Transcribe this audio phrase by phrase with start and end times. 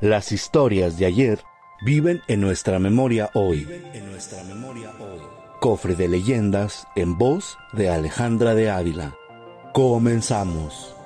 [0.00, 1.40] Las historias de ayer
[1.82, 3.68] viven en nuestra memoria hoy.
[3.92, 5.20] En nuestra memoria hoy.
[5.60, 9.14] Cofre de leyendas en voz de Alejandra de Ávila.
[9.74, 10.96] Comenzamos.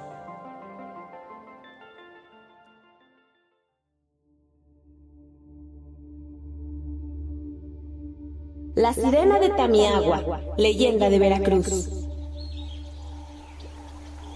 [8.76, 11.88] La sirena de Tamiagua, leyenda de Veracruz.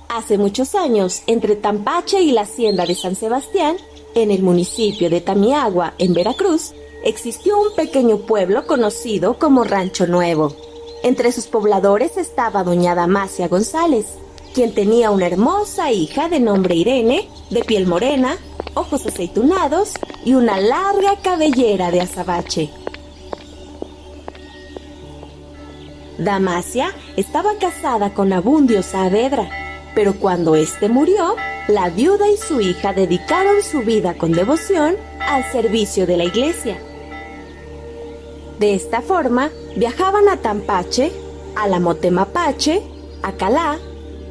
[0.09, 3.77] Hace muchos años, entre Tampache y la hacienda de San Sebastián,
[4.15, 6.73] en el municipio de Tamiagua, en Veracruz,
[7.05, 10.55] existió un pequeño pueblo conocido como Rancho Nuevo.
[11.03, 14.07] Entre sus pobladores estaba doña Damasia González,
[14.55, 18.37] quien tenía una hermosa hija de nombre Irene, de piel morena,
[18.75, 19.93] ojos aceitunados
[20.25, 22.71] y una larga cabellera de azabache.
[26.19, 29.68] Damasia estaba casada con Abundio Saavedra,
[29.99, 31.35] pero cuando éste murió,
[31.67, 34.95] la viuda y su hija dedicaron su vida con devoción
[35.29, 36.79] al servicio de la iglesia.
[38.61, 41.11] De esta forma, viajaban a Tampache,
[41.57, 42.81] a la Motemapache,
[43.25, 43.77] a Calá,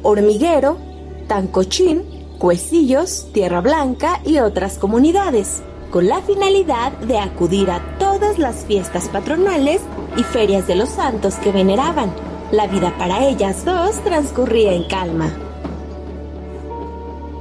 [0.02, 0.78] Hormiguero,
[1.26, 2.02] Tancochín,
[2.38, 9.10] Cuecillos, Tierra Blanca y otras comunidades, con la finalidad de acudir a todas las fiestas
[9.10, 9.82] patronales
[10.16, 12.10] y ferias de los santos que veneraban.
[12.52, 15.30] La vida para ellas dos transcurría en calma.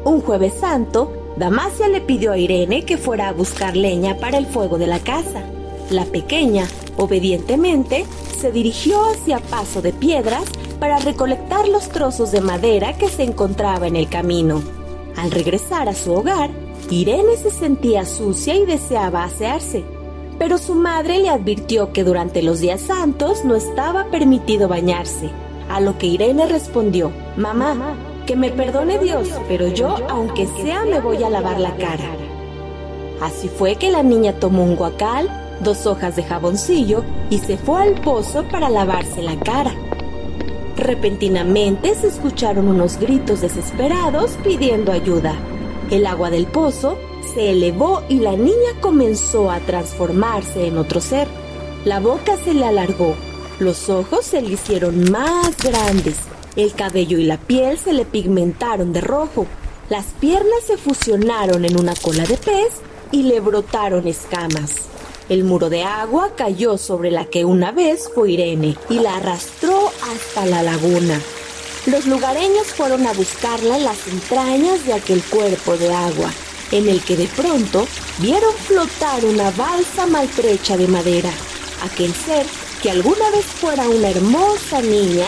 [0.08, 4.46] Un jueves santo, Damasia le pidió a Irene que fuera a buscar leña para el
[4.46, 5.44] fuego de la casa.
[5.90, 8.06] La pequeña, obedientemente,
[8.40, 10.46] se dirigió hacia Paso de Piedras
[10.80, 14.64] para recolectar los trozos de madera que se encontraba en el camino.
[15.18, 16.52] Al regresar a su hogar,
[16.90, 19.84] Irene se sentía sucia y deseaba asearse
[20.40, 25.32] pero su madre le advirtió que durante los días santos no estaba permitido bañarse.
[25.68, 27.74] A lo que Irene respondió, Mamá,
[28.28, 32.04] que me perdone Dios, pero yo, aunque sea, me voy a lavar la cara.
[33.22, 35.30] Así fue que la niña tomó un guacal,
[35.64, 39.74] dos hojas de jaboncillo y se fue al pozo para lavarse la cara.
[40.76, 45.34] Repentinamente se escucharon unos gritos desesperados pidiendo ayuda.
[45.90, 47.00] El agua del pozo
[47.34, 51.28] se elevó y la niña comenzó a transformarse en otro ser.
[51.86, 53.16] La boca se le alargó,
[53.60, 56.18] los ojos se le hicieron más grandes,
[56.58, 59.46] el cabello y la piel se le pigmentaron de rojo,
[59.90, 62.74] las piernas se fusionaron en una cola de pez
[63.12, 64.74] y le brotaron escamas.
[65.30, 69.92] El muro de agua cayó sobre la que una vez fue Irene y la arrastró
[70.12, 71.22] hasta la laguna.
[71.86, 76.32] Los lugareños fueron a buscarla en las entrañas de aquel cuerpo de agua
[76.72, 77.88] en el que de pronto
[78.20, 81.32] vieron flotar una balsa maltrecha de madera.
[81.84, 82.46] Aquel ser,
[82.82, 85.28] que alguna vez fuera una hermosa niña,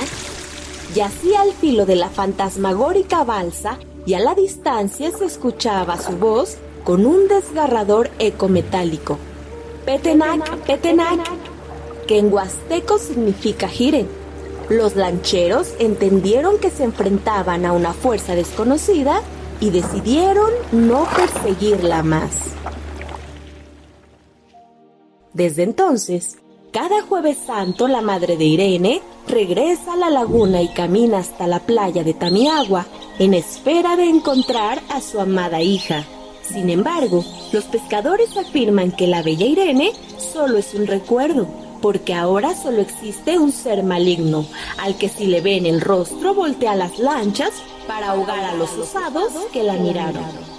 [0.93, 6.57] yacía al filo de la fantasmagórica balsa y a la distancia se escuchaba su voz
[6.83, 9.17] con un desgarrador eco metálico.
[9.85, 11.27] Petenac, Petenac,
[12.07, 14.07] que en huasteco significa giren.
[14.69, 19.21] Los lancheros entendieron que se enfrentaban a una fuerza desconocida
[19.59, 22.31] y decidieron no perseguirla más.
[25.33, 26.37] Desde entonces,
[26.71, 31.59] cada jueves santo la madre de Irene regresa a la laguna y camina hasta la
[31.59, 32.85] playa de Tamiagua
[33.17, 36.05] en espera de encontrar a su amada hija.
[36.43, 41.47] Sin embargo, los pescadores afirman que la bella Irene solo es un recuerdo,
[41.81, 44.45] porque ahora solo existe un ser maligno,
[44.79, 47.51] al que si le ven el rostro voltea las lanchas
[47.87, 50.58] para ahogar a los osados que la miraron.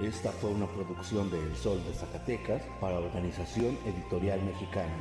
[0.00, 4.92] Esta fue una producción de El Sol de Zacatecas para Organización Editorial Mexicana.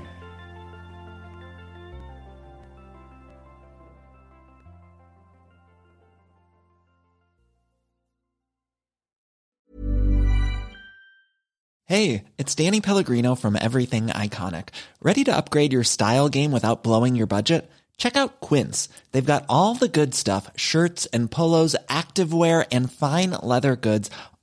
[11.88, 14.70] Hey, it's Danny Pellegrino from Everything Iconic.
[15.02, 17.70] Ready to upgrade your style game without blowing your budget?
[17.98, 18.90] Check out Quince.
[19.12, 24.10] They've got all the good stuff, shirts and polos, activewear and fine leather goods